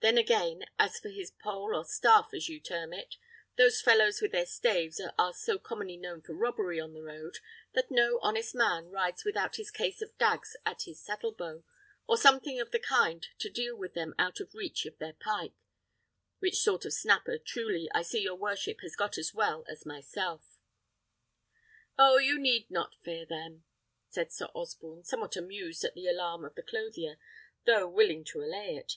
Then 0.00 0.16
again, 0.16 0.64
as 0.78 0.98
for 0.98 1.10
his 1.10 1.30
pole 1.30 1.76
or 1.76 1.84
staff, 1.84 2.32
as 2.32 2.48
you 2.48 2.58
term 2.58 2.94
it, 2.94 3.16
those 3.58 3.82
fellows 3.82 4.22
with 4.22 4.32
their 4.32 4.46
staves 4.46 4.98
are 5.18 5.34
so 5.34 5.58
commonly 5.58 5.98
known 5.98 6.22
for 6.22 6.32
robbery 6.32 6.80
on 6.80 6.94
the 6.94 7.02
road, 7.02 7.36
that 7.74 7.90
no 7.90 8.18
honest 8.20 8.54
man 8.54 8.86
rides 8.88 9.26
without 9.26 9.56
his 9.56 9.70
case 9.70 10.00
of 10.00 10.16
dags 10.16 10.56
at 10.64 10.84
his 10.84 11.04
saddle 11.04 11.32
bow, 11.32 11.64
or 12.06 12.16
something 12.16 12.58
of 12.58 12.70
the 12.70 12.78
kind 12.78 13.26
to 13.40 13.50
deal 13.50 13.76
with 13.76 13.92
them 13.92 14.14
out 14.18 14.40
of 14.40 14.54
reach 14.54 14.86
of 14.86 14.96
their 14.96 15.12
pike, 15.12 15.52
which 16.38 16.62
sort 16.62 16.86
of 16.86 16.94
snapper, 16.94 17.36
truly, 17.36 17.90
I 17.94 18.00
see 18.04 18.20
your 18.22 18.36
worship 18.36 18.80
has 18.80 18.96
got 18.96 19.18
as 19.18 19.34
well 19.34 19.66
as 19.68 19.84
myself." 19.84 20.56
"Oh! 21.98 22.16
you 22.16 22.38
need 22.38 22.70
not 22.70 22.94
fear 23.04 23.26
them," 23.26 23.64
said 24.08 24.32
Sir 24.32 24.46
Osborne, 24.54 25.04
somewhat 25.04 25.36
amused 25.36 25.84
at 25.84 25.92
the 25.92 26.06
alarm 26.08 26.46
of 26.46 26.54
the 26.54 26.62
clothier, 26.62 27.18
though 27.66 27.86
willing 27.86 28.24
to 28.24 28.40
allay 28.40 28.74
it. 28.74 28.94